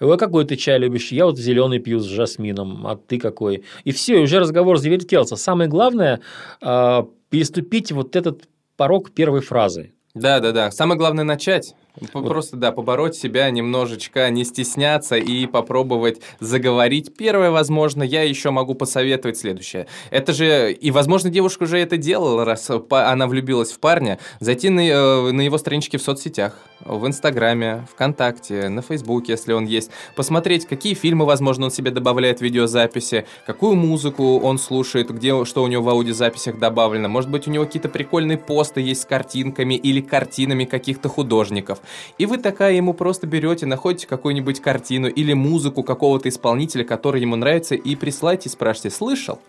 Ой, 0.00 0.18
какой 0.18 0.44
ты 0.44 0.56
чай 0.56 0.78
любишь? 0.78 1.12
Я 1.12 1.26
вот 1.26 1.38
зеленый 1.38 1.78
пью 1.78 2.00
с 2.00 2.04
жасмином, 2.04 2.86
а 2.86 2.96
ты 2.96 3.18
какой? 3.18 3.64
И 3.84 3.92
все, 3.92 4.18
и 4.18 4.22
уже 4.22 4.40
разговор 4.40 4.78
завертелся. 4.78 5.36
Самое 5.36 5.68
главное 5.68 6.20
э, 6.60 7.02
переступить 7.30 7.92
вот 7.92 8.16
этот 8.16 8.48
порог 8.76 9.12
первой 9.12 9.40
фразы. 9.40 9.92
Да, 10.16 10.40
да, 10.40 10.52
да. 10.52 10.70
Самое 10.70 10.96
главное 10.98 11.24
начать. 11.24 11.74
Вот. 12.12 12.26
Просто, 12.26 12.56
да, 12.56 12.72
побороть 12.72 13.14
себя 13.14 13.50
немножечко, 13.50 14.30
не 14.30 14.44
стесняться 14.44 15.16
и 15.16 15.46
попробовать 15.46 16.20
заговорить. 16.40 17.14
Первое, 17.16 17.50
возможно, 17.50 18.02
я 18.02 18.22
еще 18.22 18.50
могу 18.50 18.74
посоветовать 18.74 19.36
следующее. 19.36 19.86
Это 20.10 20.32
же, 20.32 20.72
и, 20.72 20.90
возможно, 20.90 21.28
девушка 21.28 21.64
уже 21.64 21.78
это 21.78 21.98
делала, 21.98 22.46
раз 22.46 22.70
она 22.90 23.26
влюбилась 23.26 23.72
в 23.72 23.78
парня, 23.78 24.18
зайти 24.40 24.70
на, 24.70 24.80
э, 24.80 25.32
на 25.32 25.40
его 25.42 25.58
странички 25.58 25.98
в 25.98 26.02
соцсетях, 26.02 26.58
в 26.84 27.06
Инстаграме, 27.06 27.86
ВКонтакте, 27.90 28.68
на 28.68 28.82
Фейсбуке, 28.82 29.32
если 29.32 29.52
он 29.52 29.64
есть, 29.64 29.90
посмотреть, 30.14 30.66
какие 30.66 30.94
фильмы, 30.94 31.24
возможно, 31.24 31.66
он 31.66 31.70
себе 31.70 31.90
добавляет 31.90 32.38
в 32.38 32.42
видеозаписи, 32.42 33.26
какую 33.46 33.76
музыку 33.76 34.38
он 34.38 34.58
слушает, 34.58 35.10
где, 35.10 35.44
что 35.44 35.62
у 35.62 35.66
него 35.66 35.82
в 35.82 35.88
аудиозаписях 35.88 36.58
добавлено. 36.58 37.08
Может 37.08 37.30
быть, 37.30 37.48
у 37.48 37.50
него 37.50 37.64
какие-то 37.64 37.88
прикольные 37.88 38.38
посты 38.38 38.80
есть 38.80 39.02
с 39.02 39.04
картинками 39.04 39.74
или 39.74 40.00
картинами 40.00 40.64
каких-то 40.64 41.08
художников. 41.08 41.80
И 42.18 42.26
вы 42.26 42.38
такая 42.38 42.74
ему 42.74 42.94
просто 42.94 43.26
берете, 43.26 43.66
находите 43.66 44.06
какую-нибудь 44.06 44.60
картину 44.60 45.08
или 45.08 45.32
музыку 45.32 45.82
какого-то 45.82 46.28
исполнителя, 46.28 46.84
который 46.84 47.20
ему 47.20 47.36
нравится, 47.36 47.74
и 47.74 47.96
присылаете 47.96 48.48
и 48.48 48.90
слышал? 48.90 49.40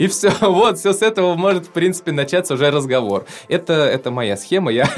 И 0.00 0.06
все, 0.06 0.32
вот, 0.40 0.78
все 0.78 0.94
с 0.94 1.02
этого 1.02 1.34
может, 1.34 1.66
в 1.66 1.70
принципе, 1.70 2.10
начаться 2.10 2.54
уже 2.54 2.70
разговор. 2.70 3.26
Это, 3.48 3.74
это 3.74 4.10
моя 4.10 4.38
схема, 4.38 4.72
я 4.72 4.88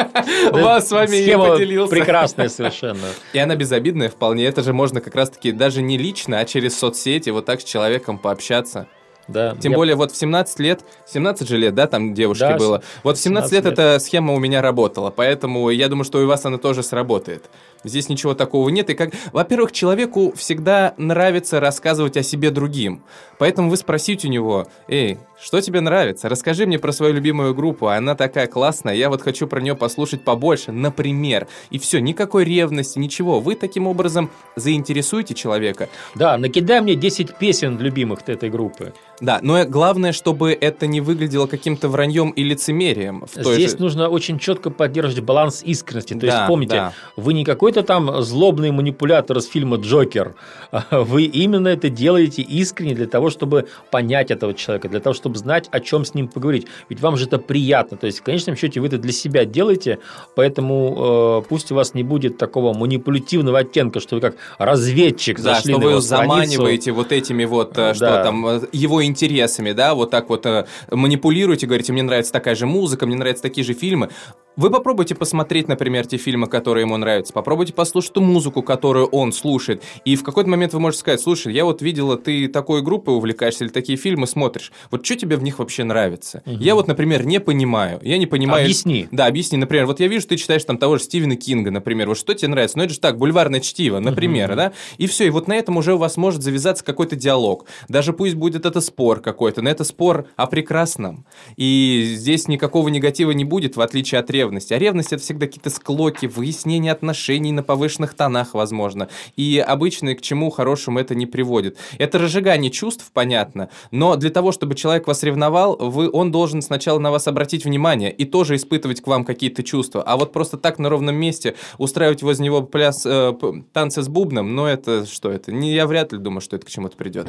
вас 0.50 0.88
с 0.88 0.92
вами 0.92 1.16
не 1.16 1.36
поделился. 1.36 1.94
прекрасная 1.94 2.48
совершенно. 2.48 3.06
И 3.34 3.38
она 3.38 3.54
безобидная 3.54 4.08
вполне. 4.08 4.46
Это 4.46 4.62
же 4.62 4.72
можно 4.72 5.02
как 5.02 5.14
раз-таки 5.14 5.52
даже 5.52 5.82
не 5.82 5.98
лично, 5.98 6.38
а 6.38 6.46
через 6.46 6.78
соцсети 6.78 7.28
вот 7.28 7.44
так 7.44 7.60
с 7.60 7.64
человеком 7.64 8.16
пообщаться. 8.16 8.86
Да. 9.28 9.54
Тем 9.60 9.72
я... 9.72 9.78
более 9.78 9.94
вот 9.94 10.12
в 10.12 10.16
17 10.16 10.58
лет, 10.60 10.80
17 11.06 11.46
же 11.46 11.58
лет, 11.58 11.74
да, 11.74 11.86
там 11.86 12.14
девушке 12.14 12.48
да, 12.48 12.56
было. 12.56 12.82
Вот 13.02 13.18
в 13.18 13.20
17, 13.20 13.50
17 13.50 13.52
лет, 13.52 13.64
лет 13.64 13.72
эта 13.72 13.98
схема 13.98 14.32
у 14.32 14.38
меня 14.38 14.62
работала, 14.62 15.10
поэтому 15.10 15.68
я 15.68 15.88
думаю, 15.88 16.04
что 16.04 16.18
и 16.20 16.24
у 16.24 16.28
вас 16.28 16.46
она 16.46 16.56
тоже 16.56 16.82
сработает. 16.82 17.44
Здесь 17.84 18.08
ничего 18.08 18.34
такого 18.34 18.68
нет. 18.68 18.90
И 18.90 18.94
как, 18.94 19.10
во-первых, 19.32 19.72
человеку 19.72 20.32
всегда 20.36 20.94
нравится 20.96 21.60
рассказывать 21.60 22.16
о 22.16 22.22
себе 22.22 22.50
другим. 22.50 23.02
Поэтому 23.38 23.70
вы 23.70 23.76
спросите 23.76 24.28
у 24.28 24.30
него, 24.30 24.66
эй, 24.88 25.18
что 25.40 25.60
тебе 25.60 25.80
нравится? 25.80 26.28
Расскажи 26.28 26.66
мне 26.66 26.78
про 26.78 26.92
свою 26.92 27.12
любимую 27.12 27.54
группу, 27.54 27.88
она 27.88 28.14
такая 28.14 28.46
классная, 28.46 28.94
я 28.94 29.10
вот 29.10 29.20
хочу 29.20 29.46
про 29.46 29.60
нее 29.60 29.74
послушать 29.76 30.22
побольше, 30.22 30.72
например. 30.72 31.46
И 31.70 31.78
все, 31.78 32.00
никакой 32.00 32.44
ревности, 32.44 32.98
ничего. 32.98 33.40
Вы 33.40 33.54
таким 33.54 33.86
образом 33.86 34.30
заинтересуете 34.56 35.34
человека. 35.34 35.88
Да, 36.14 36.38
накидай 36.38 36.80
мне 36.80 36.94
10 36.94 37.36
песен 37.36 37.78
любимых 37.78 38.20
этой 38.26 38.48
группы. 38.48 38.94
Да, 39.20 39.38
но 39.42 39.64
главное, 39.64 40.12
чтобы 40.12 40.52
это 40.52 40.86
не 40.86 41.00
выглядело 41.00 41.46
каким-то 41.46 41.88
враньем 41.88 42.30
и 42.30 42.42
лицемерием. 42.42 43.24
Здесь 43.34 43.72
же... 43.72 43.78
нужно 43.78 44.08
очень 44.08 44.38
четко 44.38 44.70
поддерживать 44.70 45.24
баланс 45.24 45.62
искренности. 45.62 46.14
То 46.14 46.20
да, 46.20 46.26
есть 46.26 46.46
помните, 46.46 46.74
да. 46.74 46.92
вы 47.16 47.34
не 47.34 47.44
какой-то 47.66 47.82
там 47.82 48.22
злобный 48.22 48.70
манипулятор 48.70 49.38
из 49.38 49.46
фильма 49.46 49.78
Джокер. 49.78 50.36
Вы 50.92 51.24
именно 51.24 51.66
это 51.66 51.88
делаете 51.88 52.42
искренне 52.42 52.94
для 52.94 53.08
того, 53.08 53.28
чтобы 53.28 53.66
понять 53.90 54.30
этого 54.30 54.54
человека, 54.54 54.88
для 54.88 55.00
того, 55.00 55.14
чтобы 55.14 55.36
знать, 55.36 55.68
о 55.72 55.80
чем 55.80 56.04
с 56.04 56.14
ним 56.14 56.28
поговорить. 56.28 56.68
Ведь 56.88 57.00
вам 57.00 57.16
же 57.16 57.26
это 57.26 57.38
приятно. 57.38 57.96
То 57.96 58.06
есть, 58.06 58.20
в 58.20 58.22
конечном 58.22 58.54
счете, 58.54 58.78
вы 58.78 58.86
это 58.86 58.98
для 58.98 59.10
себя 59.10 59.44
делаете, 59.44 59.98
поэтому 60.36 61.42
э, 61.42 61.48
пусть 61.48 61.72
у 61.72 61.74
вас 61.74 61.92
не 61.94 62.04
будет 62.04 62.38
такого 62.38 62.72
манипулятивного 62.72 63.58
оттенка, 63.58 63.98
что 63.98 64.14
вы 64.14 64.20
как 64.20 64.36
разведчик 64.58 65.38
да, 65.38 65.54
зашли 65.54 65.72
что 65.72 65.80
на 65.80 65.88
вы 65.88 66.00
заманиваете 66.00 66.92
вот 66.92 67.10
этими 67.10 67.46
вот, 67.46 67.72
э, 67.72 67.74
да. 67.74 67.94
что 67.94 68.22
там, 68.22 68.46
э, 68.46 68.60
его 68.70 69.04
интересами, 69.04 69.72
да, 69.72 69.96
вот 69.96 70.12
так 70.12 70.28
вот 70.28 70.46
э, 70.46 70.66
манипулируете, 70.92 71.66
говорите, 71.66 71.92
мне 71.92 72.04
нравится 72.04 72.32
такая 72.32 72.54
же 72.54 72.66
музыка, 72.66 73.06
мне 73.06 73.16
нравятся 73.16 73.42
такие 73.42 73.64
же 73.64 73.72
фильмы. 73.72 74.10
Вы 74.56 74.70
попробуйте 74.70 75.14
посмотреть, 75.14 75.68
например, 75.68 76.06
те 76.06 76.16
фильмы, 76.16 76.46
которые 76.46 76.82
ему 76.82 76.96
нравятся, 76.96 77.32
попробуйте 77.32 77.55
послушать 77.64 78.12
ту 78.12 78.20
музыку, 78.20 78.62
которую 78.62 79.06
он 79.06 79.32
слушает, 79.32 79.82
и 80.04 80.16
в 80.16 80.22
какой-то 80.22 80.48
момент 80.50 80.72
вы 80.72 80.80
можете 80.80 81.00
сказать, 81.00 81.20
слушай, 81.20 81.52
я 81.52 81.64
вот 81.64 81.82
видела, 81.82 82.16
ты 82.16 82.48
такой 82.48 82.82
группой 82.82 83.14
увлекаешься 83.14 83.64
или 83.64 83.70
такие 83.70 83.98
фильмы 83.98 84.26
смотришь, 84.26 84.72
вот 84.90 85.04
что 85.04 85.16
тебе 85.16 85.36
в 85.36 85.42
них 85.42 85.58
вообще 85.58 85.84
нравится? 85.84 86.42
Угу. 86.46 86.56
Я 86.60 86.74
вот, 86.74 86.88
например, 86.88 87.24
не 87.26 87.40
понимаю, 87.40 88.00
я 88.02 88.18
не 88.18 88.26
понимаю... 88.26 88.64
Объясни. 88.64 89.08
Да, 89.10 89.26
объясни, 89.26 89.58
например, 89.58 89.86
вот 89.86 90.00
я 90.00 90.08
вижу, 90.08 90.26
ты 90.26 90.36
читаешь 90.36 90.64
там 90.64 90.78
того 90.78 90.98
же 90.98 91.04
Стивена 91.04 91.36
Кинга, 91.36 91.70
например, 91.70 92.08
вот 92.08 92.18
что 92.18 92.34
тебе 92.34 92.48
нравится? 92.48 92.78
Ну, 92.78 92.84
это 92.84 92.94
же 92.94 93.00
так, 93.00 93.18
бульварное 93.18 93.60
чтиво, 93.60 93.98
например, 93.98 94.50
угу. 94.50 94.56
да? 94.56 94.72
И 94.98 95.06
все, 95.06 95.26
и 95.26 95.30
вот 95.30 95.48
на 95.48 95.54
этом 95.54 95.76
уже 95.76 95.94
у 95.94 95.98
вас 95.98 96.16
может 96.16 96.42
завязаться 96.42 96.84
какой-то 96.84 97.16
диалог. 97.16 97.66
Даже 97.88 98.12
пусть 98.12 98.34
будет 98.34 98.66
это 98.66 98.80
спор 98.80 99.20
какой-то, 99.20 99.62
но 99.62 99.70
это 99.70 99.84
спор 99.84 100.26
о 100.36 100.46
прекрасном. 100.46 101.26
И 101.56 102.12
здесь 102.14 102.48
никакого 102.48 102.88
негатива 102.88 103.30
не 103.30 103.44
будет, 103.44 103.76
в 103.76 103.80
отличие 103.80 104.20
от 104.20 104.30
ревности. 104.30 104.72
А 104.74 104.78
ревность 104.78 105.12
это 105.12 105.22
всегда 105.22 105.46
какие-то 105.46 105.70
склоки, 105.70 106.26
выяснение 106.26 106.92
отношений 106.92 107.45
на 107.52 107.62
повышенных 107.62 108.14
тонах, 108.14 108.54
возможно. 108.54 109.08
И 109.36 109.62
обычно 109.66 110.14
к 110.14 110.22
чему 110.22 110.50
хорошему 110.50 110.98
это 110.98 111.14
не 111.14 111.26
приводит. 111.26 111.76
Это 111.98 112.18
разжигание 112.18 112.70
чувств, 112.70 113.10
понятно, 113.12 113.68
но 113.90 114.16
для 114.16 114.30
того, 114.30 114.52
чтобы 114.52 114.74
человек 114.74 115.06
вас 115.06 115.22
ревновал, 115.22 115.76
вы, 115.76 116.10
он 116.10 116.32
должен 116.32 116.62
сначала 116.62 116.98
на 116.98 117.10
вас 117.10 117.26
обратить 117.28 117.64
внимание 117.64 118.12
и 118.12 118.24
тоже 118.24 118.56
испытывать 118.56 119.00
к 119.00 119.06
вам 119.06 119.24
какие-то 119.24 119.62
чувства. 119.62 120.02
А 120.02 120.16
вот 120.16 120.32
просто 120.32 120.56
так 120.56 120.78
на 120.78 120.88
ровном 120.88 121.16
месте 121.16 121.54
устраивать 121.78 122.22
возле 122.22 122.46
него 122.46 122.62
пляс, 122.62 123.04
э, 123.04 123.32
танцы 123.72 124.02
с 124.02 124.08
бубном, 124.08 124.54
ну 124.54 124.66
это 124.66 125.06
что 125.06 125.30
это? 125.30 125.52
Не, 125.52 125.74
я 125.74 125.86
вряд 125.86 126.12
ли 126.12 126.18
думаю, 126.18 126.40
что 126.40 126.56
это 126.56 126.66
к 126.66 126.70
чему-то 126.70 126.96
придет. 126.96 127.26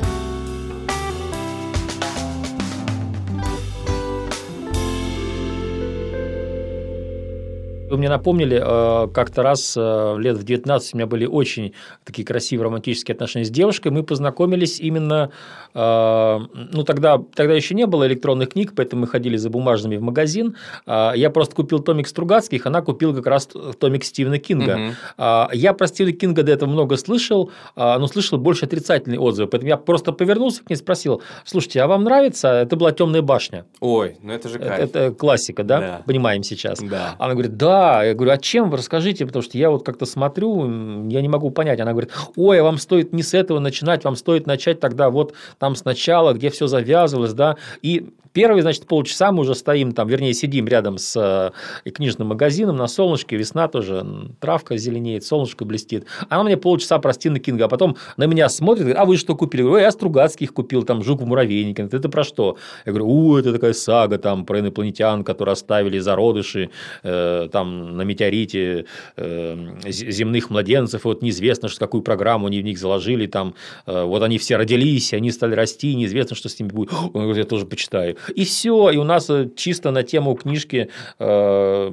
Вы 7.98 8.02
мне 8.02 8.10
напомнили, 8.10 8.62
э, 8.64 9.08
как-то 9.12 9.42
раз 9.42 9.74
э, 9.76 10.16
лет 10.20 10.38
в 10.38 10.44
19 10.44 10.94
у 10.94 10.98
меня 10.98 11.08
были 11.08 11.26
очень 11.26 11.74
такие 12.06 12.24
красивые 12.24 12.66
романтические 12.66 13.16
отношения 13.16 13.46
с 13.46 13.50
девушкой. 13.50 13.92
Мы 13.92 14.04
познакомились 14.04 14.80
именно, 14.80 15.32
э, 15.74 16.40
ну 16.54 16.84
тогда, 16.84 17.20
тогда 17.34 17.56
еще 17.56 17.74
не 17.74 17.88
было 17.88 18.06
электронных 18.06 18.50
книг, 18.50 18.74
поэтому 18.76 19.02
мы 19.02 19.08
ходили 19.08 19.36
за 19.36 19.50
бумажными 19.50 19.98
в 19.98 20.04
магазин. 20.04 20.56
Я 20.86 21.32
просто 21.34 21.56
купил 21.56 21.80
томик 21.80 22.08
Стругацких, 22.08 22.68
она 22.68 22.84
купила 22.84 23.14
как 23.16 23.26
раз 23.26 23.50
томик 23.80 24.04
Стивена 24.04 24.38
Кинга. 24.38 24.74
Угу. 25.18 25.54
Я 25.54 25.74
про 25.74 25.88
Стивена 25.88 26.16
Кинга 26.16 26.44
до 26.44 26.52
этого 26.52 26.70
много 26.70 26.98
слышал, 26.98 27.52
но 27.76 28.06
слышал 28.06 28.38
больше 28.38 28.66
отрицательные 28.66 29.20
отзывы. 29.20 29.50
Поэтому 29.50 29.70
я 29.70 29.78
просто 29.78 30.12
повернулся 30.12 30.64
к 30.64 30.70
ней 30.70 30.76
и 30.76 30.78
спросил, 30.78 31.24
слушайте, 31.46 31.82
а 31.82 31.88
вам 31.88 32.04
нравится? 32.04 32.50
Это 32.50 32.76
была 32.76 32.92
темная 32.92 33.24
башня. 33.24 33.66
Ой, 33.80 34.18
ну 34.22 34.34
это 34.34 34.50
же 34.50 34.60
кайф. 34.60 34.72
Это, 34.72 35.00
это 35.00 35.16
классика, 35.16 35.64
да? 35.64 35.80
да? 35.80 36.02
Понимаем 36.06 36.44
сейчас. 36.44 36.80
Да. 36.80 37.16
Она 37.18 37.34
говорит, 37.34 37.58
да, 37.58 37.87
я 38.04 38.14
говорю, 38.14 38.32
а 38.32 38.38
чем 38.38 38.70
вы 38.70 38.78
расскажите, 38.78 39.26
потому 39.26 39.44
что 39.44 39.58
я 39.58 39.70
вот 39.70 39.86
как-то 39.86 40.06
смотрю, 40.06 41.10
я 41.10 41.22
не 41.22 41.28
могу 41.28 41.50
понять. 41.50 41.80
Она 41.80 41.92
говорит, 41.92 42.12
ой, 42.36 42.60
а 42.60 42.64
вам 42.64 42.78
стоит 42.78 43.14
не 43.14 43.24
с 43.24 43.34
этого 43.34 43.60
начинать, 43.60 44.04
вам 44.04 44.16
стоит 44.16 44.48
начать 44.48 44.80
тогда 44.80 45.10
вот 45.10 45.34
там 45.60 45.76
сначала, 45.76 46.34
где 46.34 46.50
все 46.50 46.68
завязывалось, 46.68 47.34
да, 47.34 47.58
и 47.82 48.10
Первые, 48.38 48.62
значит, 48.62 48.86
полчаса 48.86 49.32
мы 49.32 49.42
уже 49.42 49.56
стоим 49.56 49.94
там, 49.94 50.08
вернее, 50.08 50.32
сидим 50.32 50.68
рядом 50.68 51.00
с 51.00 51.54
э, 51.84 51.90
книжным 51.90 52.28
магазином 52.28 52.76
на 52.76 52.86
солнышке, 52.86 53.36
весна 53.36 53.68
тоже, 53.68 54.06
травка 54.40 54.78
зеленеет, 54.78 55.26
солнышко 55.26 55.66
блестит. 55.66 56.06
Она 56.30 56.44
мне 56.44 56.56
полчаса 56.56 57.00
про 57.00 57.14
Стивена 57.14 57.40
Кинга, 57.40 57.66
а 57.66 57.68
потом 57.68 57.98
на 58.16 58.26
меня 58.26 58.48
смотрит, 58.50 58.84
говорит, 58.84 59.00
а 59.00 59.06
вы 59.06 59.18
что 59.18 59.36
купили? 59.36 59.64
Я 59.64 59.68
говорю, 59.68 59.84
я 59.86 59.92
Стругацких 59.92 60.54
купил, 60.54 60.84
там, 60.84 61.04
жук 61.04 61.22
в 61.24 61.26
муравейнике. 61.26 61.90
Это 61.92 62.10
про 62.10 62.24
что? 62.24 62.58
Я 62.86 62.92
говорю, 62.92 63.10
у, 63.10 63.38
это 63.38 63.52
такая 63.54 63.74
сага 63.74 64.20
там 64.20 64.46
про 64.46 64.60
инопланетян, 64.60 65.24
которые 65.24 65.54
оставили 65.54 65.98
зародыши 65.98 66.70
э, 67.02 67.50
там 67.68 67.98
на 67.98 68.02
метеорите 68.04 68.86
э, 69.16 69.58
земных 69.88 70.50
младенцев, 70.50 71.04
вот 71.06 71.22
неизвестно, 71.22 71.70
что 71.70 71.80
какую 71.80 72.02
программу 72.02 72.48
они 72.48 72.62
в 72.62 72.64
них 72.64 72.78
заложили, 72.78 73.28
там, 73.28 73.54
э, 73.86 74.04
вот 74.04 74.24
они 74.24 74.38
все 74.38 74.58
родились, 74.58 75.14
они 75.14 75.32
стали 75.32 75.56
расти, 75.56 75.96
неизвестно, 75.96 76.36
что 76.36 76.50
с 76.50 76.60
ними 76.60 76.70
будет. 76.70 76.94
Он 76.94 77.24
говорит, 77.24 77.38
я 77.38 77.44
тоже 77.44 77.66
почитаю. 77.66 78.18
И 78.36 78.46
все, 78.46 78.90
и 78.90 78.98
у 78.98 79.04
нас 79.04 79.30
э, 79.30 79.50
чисто 79.56 79.92
на 79.92 80.04
тему 80.04 80.36
книжки 80.36 80.90
э, 81.20 81.92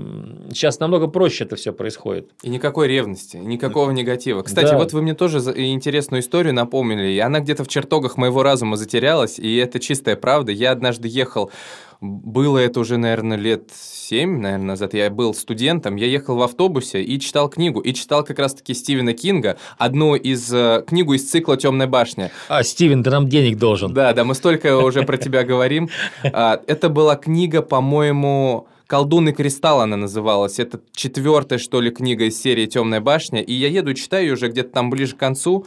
сейчас 0.53 0.81
намного 0.81 1.09
проще 1.09 1.45
это 1.45 1.57
все 1.57 1.73
происходит. 1.73 2.31
И 2.43 2.49
никакой 2.49 2.89
ревности, 2.89 3.37
никакого 3.37 3.91
негатива. 3.91 4.43
Кстати, 4.43 4.71
да. 4.71 4.79
вот 4.79 4.93
вы 4.93 5.03
мне 5.03 5.15
тоже 5.15 5.39
интересную 5.39 6.21
историю 6.21 6.55
напомнили, 6.55 7.13
и 7.13 7.19
она 7.19 7.41
где-то 7.41 7.65
в 7.65 7.69
чертогах 7.69 8.17
моего 8.17 8.43
разума 8.43 8.77
затерялась, 8.77 9.39
и 9.39 9.57
это 9.57 9.81
чистая 9.81 10.17
правда. 10.17 10.53
Я 10.53 10.73
однажды 10.73 11.09
ехал 11.09 11.51
было 12.05 12.59
это 12.59 12.81
уже, 12.81 12.99
наверное, 12.99 13.37
лет 13.37 13.71
семь, 13.75 14.39
наверное, 14.39 14.67
назад. 14.67 14.95
Я 14.95 15.11
был 15.11 15.35
студентом, 15.35 15.64
я 15.65 16.07
ехал 16.07 16.37
в 16.37 16.43
автобусе 16.43 17.03
и 17.03 17.19
читал 17.19 17.49
книгу. 17.49 17.81
И 17.81 17.93
читал 17.93 18.25
как 18.25 18.39
раз-таки 18.39 18.75
Стивена 18.75 19.13
Кинга, 19.13 19.57
одну 19.79 20.15
из 20.15 20.53
э, 20.53 20.85
книгу 20.87 21.15
из 21.15 21.29
цикла 21.29 21.57
«Темная 21.57 21.87
башня». 21.87 22.31
А, 22.49 22.63
Стивен, 22.63 23.03
ты 23.03 23.11
нам 23.11 23.29
денег 23.29 23.59
должен. 23.59 23.93
Да, 23.93 24.13
да, 24.13 24.25
мы 24.25 24.35
столько 24.35 24.79
уже 24.79 25.03
про 25.03 25.17
тебя 25.17 25.45
говорим. 25.45 25.89
А, 26.23 26.61
это 26.67 26.89
была 26.89 27.17
книга, 27.17 27.63
по-моему, 27.63 28.67
«Колдун 28.87 29.29
и 29.29 29.33
кристалл» 29.33 29.81
она 29.81 29.97
называлась. 29.97 30.59
Это 30.59 30.81
четвертая, 30.93 31.59
что 31.59 31.81
ли, 31.81 31.91
книга 31.91 32.25
из 32.25 32.41
серии 32.41 32.67
«Темная 32.67 33.01
башня». 33.01 33.41
И 33.41 33.53
я 33.53 33.69
еду, 33.69 33.95
читаю 33.95 34.35
уже 34.35 34.49
где-то 34.49 34.71
там 34.71 34.91
ближе 34.91 35.15
к 35.15 35.19
концу. 35.19 35.67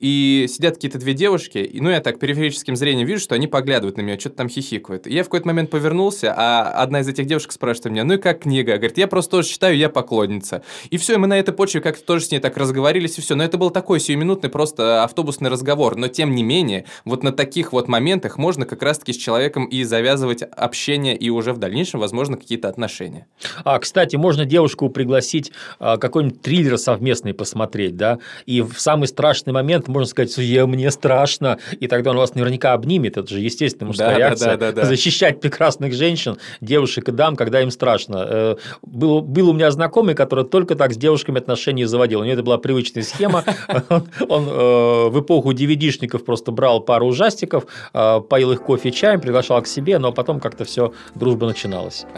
И 0.00 0.46
сидят 0.48 0.76
какие-то 0.76 0.98
две 0.98 1.12
девушки, 1.12 1.58
и, 1.58 1.80
ну, 1.80 1.90
я 1.90 2.00
так 2.00 2.18
периферическим 2.18 2.74
зрением 2.74 3.06
вижу, 3.06 3.22
что 3.22 3.34
они 3.34 3.46
поглядывают 3.46 3.98
на 3.98 4.00
меня, 4.00 4.18
что-то 4.18 4.36
там 4.36 4.48
хихикают. 4.48 5.06
И 5.06 5.12
я 5.12 5.22
в 5.22 5.26
какой-то 5.26 5.46
момент 5.46 5.70
повернулся, 5.70 6.34
а 6.34 6.72
одна 6.82 7.00
из 7.00 7.08
этих 7.08 7.26
девушек 7.26 7.52
спрашивает 7.52 7.92
меня, 7.92 8.04
ну 8.04 8.14
и 8.14 8.16
как 8.18 8.40
книга? 8.40 8.76
Говорит, 8.76 8.96
я 8.96 9.06
просто 9.06 9.32
тоже 9.32 9.48
читаю, 9.48 9.76
я 9.76 9.90
поклонница. 9.90 10.62
И 10.88 10.96
все, 10.96 11.14
и 11.14 11.16
мы 11.18 11.26
на 11.26 11.38
этой 11.38 11.52
почве 11.52 11.82
как-то 11.82 12.02
тоже 12.02 12.24
с 12.24 12.30
ней 12.30 12.38
так 12.38 12.56
разговорились, 12.56 13.18
и 13.18 13.20
все. 13.20 13.34
Но 13.34 13.44
это 13.44 13.58
был 13.58 13.70
такой 13.70 14.00
сиюминутный 14.00 14.48
просто 14.48 15.04
автобусный 15.04 15.50
разговор. 15.50 15.96
Но 15.96 16.08
тем 16.08 16.34
не 16.34 16.42
менее, 16.42 16.86
вот 17.04 17.22
на 17.22 17.32
таких 17.32 17.72
вот 17.72 17.86
моментах 17.86 18.38
можно 18.38 18.64
как 18.64 18.82
раз-таки 18.82 19.12
с 19.12 19.16
человеком 19.16 19.66
и 19.66 19.84
завязывать 19.84 20.42
общение, 20.42 21.14
и 21.14 21.28
уже 21.28 21.52
в 21.52 21.58
дальнейшем, 21.58 22.00
возможно, 22.00 22.38
какие-то 22.38 22.68
отношения. 22.68 23.26
А, 23.64 23.78
кстати, 23.78 24.16
можно 24.16 24.46
девушку 24.46 24.88
пригласить 24.88 25.52
а, 25.78 25.98
какой-нибудь 25.98 26.40
триллер 26.40 26.78
совместный 26.78 27.34
посмотреть, 27.34 27.96
да, 27.96 28.18
и 28.46 28.62
в 28.62 28.80
самый 28.80 29.06
страшный 29.06 29.52
момент 29.52 29.89
можно 29.90 30.08
сказать, 30.08 30.32
что 30.32 30.66
мне 30.66 30.90
страшно, 30.90 31.58
и 31.78 31.86
тогда 31.86 32.10
он 32.10 32.16
вас 32.16 32.34
наверняка 32.34 32.72
обнимет, 32.72 33.16
это 33.16 33.28
же 33.28 33.40
естественная 33.40 33.88
мужская 33.88 34.12
да, 34.12 34.18
реакция, 34.18 34.56
да, 34.56 34.72
да, 34.72 34.82
да, 34.82 34.84
защищать 34.84 35.40
прекрасных 35.40 35.92
женщин, 35.94 36.38
девушек 36.60 37.08
и 37.08 37.12
дам, 37.12 37.36
когда 37.36 37.60
им 37.60 37.70
страшно. 37.70 38.26
Э, 38.28 38.56
был, 38.82 39.20
был 39.22 39.50
у 39.50 39.52
меня 39.52 39.70
знакомый, 39.70 40.14
который 40.14 40.44
только 40.44 40.74
так 40.74 40.92
с 40.92 40.96
девушками 40.96 41.38
отношения 41.38 41.86
заводил, 41.86 42.20
у 42.20 42.24
него 42.24 42.34
это 42.34 42.42
была 42.42 42.58
привычная 42.58 43.02
схема, 43.02 43.44
он 44.28 44.48
э, 44.48 45.08
в 45.08 45.20
эпоху 45.20 45.52
DVD-шников 45.52 46.24
просто 46.24 46.52
брал 46.52 46.80
пару 46.80 47.06
ужастиков, 47.06 47.66
э, 47.92 48.20
поил 48.28 48.52
их 48.52 48.62
кофе 48.62 48.90
чаем, 48.90 49.20
приглашал 49.20 49.62
к 49.62 49.66
себе, 49.66 49.98
но 49.98 50.12
потом 50.12 50.40
как-то 50.40 50.64
все 50.64 50.92
дружба 51.14 51.46
начиналась. 51.46 52.06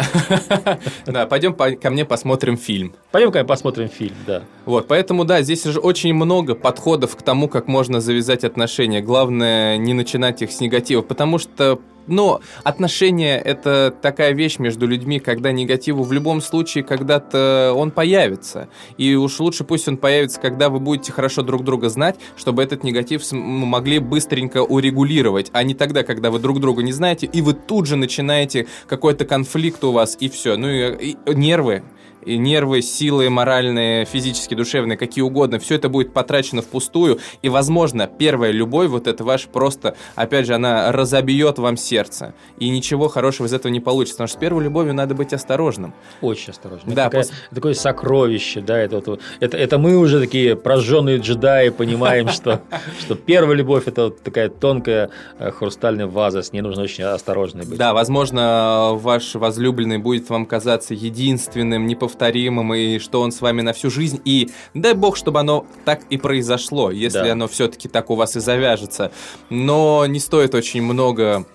Да, 1.07 1.27
пойдем 1.27 1.55
ко 1.55 1.91
мне 1.91 2.05
посмотрим 2.05 2.57
фильм. 2.57 2.95
Пойдем 3.11 3.33
ко 3.33 3.39
мне 3.39 3.47
посмотрим 3.47 3.89
фильм, 3.89 4.15
да. 4.27 4.43
Вот, 4.65 4.87
поэтому, 4.87 5.25
да, 5.25 5.43
здесь 5.43 5.65
же 5.65 5.81
очень 5.81 6.15
много 6.15 6.55
подходов 6.55 7.17
к 7.17 7.23
тому, 7.23 7.49
как 7.49 7.62
можно 7.67 8.01
завязать 8.01 8.45
отношения. 8.45 9.01
Главное, 9.01 9.77
не 9.77 9.95
начинать 9.95 10.43
их 10.43 10.53
с 10.53 10.61
негатива, 10.61 11.03
потому 11.03 11.39
что 11.39 11.81
но 12.07 12.41
отношения– 12.65 13.39
это 13.45 13.95
такая 14.03 14.33
вещь 14.33 14.59
между 14.59 14.87
людьми, 14.87 15.21
когда 15.21 15.53
негативу 15.53 16.03
в 16.03 16.13
любом 16.13 16.41
случае 16.41 16.85
когда-то 16.85 17.73
он 17.77 17.91
появится. 17.91 18.69
И 18.99 19.15
уж 19.15 19.39
лучше 19.41 19.65
пусть 19.65 19.89
он 19.89 19.97
появится, 19.97 20.41
когда 20.41 20.69
вы 20.69 20.81
будете 20.81 21.13
хорошо 21.13 21.43
друг 21.43 21.65
друга 21.65 21.89
знать, 21.89 22.17
чтобы 22.37 22.63
этот 22.63 22.83
негатив 22.83 23.23
могли 23.31 23.99
быстренько 23.99 24.63
урегулировать, 24.63 25.51
а 25.53 25.63
не 25.63 25.75
тогда, 25.75 26.03
когда 26.03 26.31
вы 26.31 26.39
друг 26.39 26.61
друга 26.61 26.83
не 26.83 26.93
знаете, 26.93 27.27
и 27.27 27.41
вы 27.41 27.55
тут 27.55 27.87
же 27.87 27.97
начинаете 27.97 28.67
какой-то 28.89 29.25
конфликт 29.25 29.85
у 29.85 29.93
вас, 29.93 30.17
и 30.19 30.29
все. 30.29 30.57
Ну 30.57 30.69
и, 30.69 31.11
и 31.11 31.17
нервы 31.35 31.83
и 32.25 32.39
нервы, 32.39 32.83
силы 32.83 33.31
моральные, 33.31 34.05
физические, 34.05 34.57
душевные, 34.57 34.97
какие 34.97 35.23
угодно, 35.23 35.59
все 35.59 35.77
это 35.77 35.89
будет 35.89 36.13
потрачено 36.13 36.63
впустую, 36.63 37.19
и, 37.43 37.49
возможно, 37.49 38.07
первая 38.07 38.51
любовь, 38.51 38.89
вот 38.89 39.07
это 39.07 39.25
ваш 39.25 39.47
просто, 39.47 39.97
опять 40.15 40.47
же, 40.47 40.55
она 40.55 40.93
разобьет 40.93 41.59
вам 41.59 41.77
сердце, 41.77 42.35
и 42.59 42.69
ничего 42.69 43.09
хорошего 43.09 43.47
из 43.47 43.53
этого 43.53 43.71
не 43.73 43.81
получится, 43.81 44.17
потому 44.17 44.29
что 44.29 44.39
с 44.39 44.41
первой 44.41 44.65
любовью 44.65 44.95
надо 44.95 45.15
быть 45.15 45.33
осторожным. 45.33 45.95
Очень 46.21 46.51
осторожным. 46.51 46.95
Да, 46.95 47.07
это 47.07 47.11
такая, 47.11 47.23
пос... 47.23 47.33
такое 47.55 47.75
сокровище, 47.75 48.61
да, 48.61 48.79
это, 48.79 49.03
вот, 49.05 49.21
это, 49.41 49.57
это 49.57 49.79
мы 49.79 49.97
уже 49.97 50.21
такие 50.21 50.57
прожженные 50.57 51.19
джедаи 51.19 51.71
понимаем, 51.71 52.29
что, 52.29 52.63
что 53.01 53.15
первая 53.15 53.57
любовь– 53.57 53.85
это 53.87 54.11
такая 54.11 54.49
тонкая 54.49 55.11
э, 55.39 55.51
хрустальная 55.51 56.07
ваза, 56.07 56.43
с 56.43 56.53
ней 56.53 56.61
нужно 56.61 56.83
очень 56.83 57.05
осторожно 57.05 57.65
быть. 57.65 57.79
Да, 57.79 57.93
возможно, 57.93 58.91
ваш 58.93 59.35
возлюбленный 59.35 59.99
будет 59.99 60.29
вам 60.31 60.47
казаться 60.47 60.95
единственным, 60.95 61.87
неповторимым 61.87 62.12
неповторимым, 62.13 62.75
и 62.75 62.99
что 62.99 63.21
он 63.21 63.33
с 63.33 63.41
вами 63.41 63.63
на 63.63 63.73
всю 63.73 63.91
жизнь. 63.91 64.21
И 64.25 64.51
дай 64.75 64.95
бог, 64.95 65.17
чтобы 65.17 65.41
оно 65.41 65.67
так 65.85 66.03
и 66.11 66.17
произошло, 66.17 66.91
если 66.91 67.25
да. 67.25 67.33
оно 67.33 67.49
все-таки 67.49 67.89
так 67.89 68.11
у 68.11 68.15
вас 68.15 68.37
и 68.37 68.41
завяжется. 68.41 69.13
Но 69.51 70.07
не 70.07 70.21
стоит 70.21 70.55
очень 70.55 70.83
много 70.83 71.47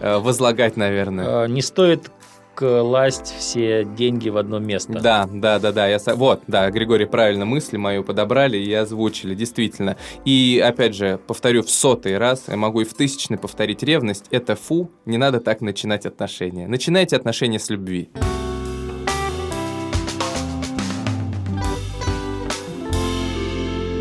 э, 0.00 0.18
возлагать, 0.18 0.76
наверное. 0.76 1.44
А, 1.44 1.46
не 1.46 1.62
стоит 1.62 2.10
класть 2.54 3.34
все 3.38 3.84
деньги 3.84 4.28
в 4.28 4.36
одно 4.36 4.58
место. 4.58 4.92
Да, 5.00 5.26
да, 5.32 5.58
да, 5.58 5.72
да. 5.72 5.88
Я, 5.88 5.98
вот, 6.14 6.42
да, 6.46 6.70
Григорий 6.70 7.06
правильно 7.06 7.46
мысли 7.46 7.78
мою 7.78 8.04
подобрали 8.04 8.58
и 8.58 8.72
озвучили, 8.74 9.34
действительно. 9.34 9.96
И, 10.26 10.62
опять 10.64 10.94
же, 10.94 11.18
повторю 11.26 11.62
в 11.62 11.70
сотый 11.70 12.18
раз, 12.18 12.44
я 12.48 12.56
могу 12.56 12.82
и 12.82 12.84
в 12.84 12.92
тысячный 12.92 13.38
повторить, 13.38 13.82
ревность– 13.82 14.26
это 14.30 14.54
фу, 14.54 14.90
не 15.06 15.16
надо 15.16 15.40
так 15.40 15.62
начинать 15.62 16.04
отношения. 16.04 16.68
Начинайте 16.68 17.16
отношения 17.16 17.58
с 17.58 17.70
любви. 17.70 18.10